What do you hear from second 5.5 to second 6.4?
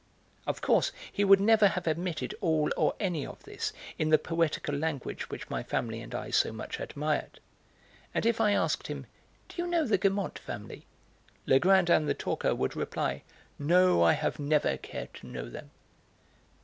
family and I